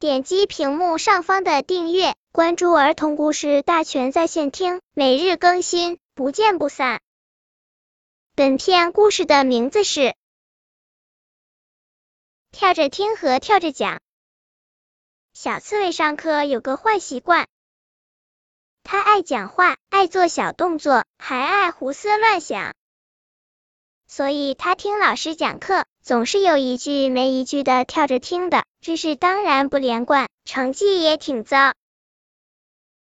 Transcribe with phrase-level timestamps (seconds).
[0.00, 7.00] 点击屏幕上方的订阅，关注儿童故事大全在线听，每日更新，不见不散。
[8.36, 10.00] 本片故事的名字是
[12.52, 13.96] 《跳着听和跳着讲》。
[15.34, 17.48] 小刺猬上课有个坏习惯，
[18.84, 22.72] 他爱讲话，爱做小动作，还爱胡思乱想。
[24.08, 31.74] 所以他听老师讲课，总是有一句没一句的跳着听的，知识当然不连贯，成绩也挺糟。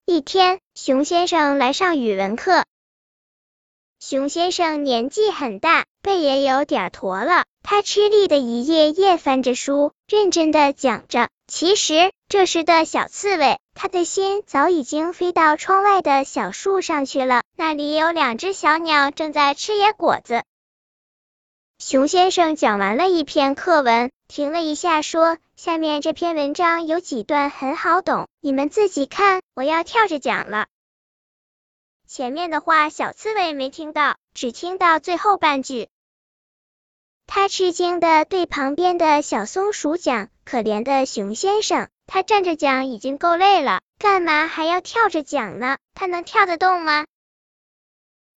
[0.04, 2.64] 一天，熊先生来上语文课。
[4.00, 11.28] 熊先生年纪很大，背也有点驼了，他吃力的一页页翻着书，认真的讲着。
[11.46, 20.42] 其实这时的小刺猬，他的心早已经飞到窗外的小树上去了，那里有两只小鸟正在吃野果子。
[21.78, 29.42] 熊先生讲完了一篇课文，停了一下，说：“下面这篇文章有几段很好懂，你们自己看。
[29.54, 30.68] 我要跳着讲了。”
[32.08, 35.88] 前面的话小刺猬没听到，只听到最后半句。
[37.26, 45.76] 他吃惊的对旁边的小松鼠讲：“可怜的熊先生，他站着讲已经够累了，干嘛还要跳着讲呢？
[45.92, 47.04] 他能跳得动吗？”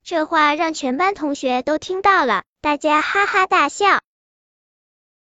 [0.03, 2.43] 这话让全班同学都听到了。
[2.61, 4.01] 大家哈哈大笑，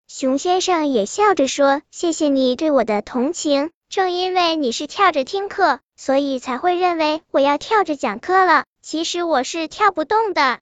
[0.06, 8.66] 熊先生也笑着说：“谢谢你对我的同情，正因为你是跳着听课，所以才会认为我要跳着讲课了。
[8.83, 10.60] 其实我是跳不动的。”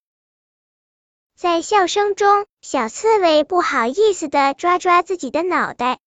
[1.35, 5.99] 在笑声中，小刺猬不好意思的抓抓自己的脑袋。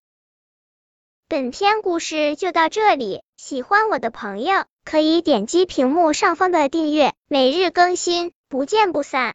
[1.28, 9.31] 本篇故事就到这里，喜欢我的朋友可以点击屏幕上方的订阅，每日更新，不见不散。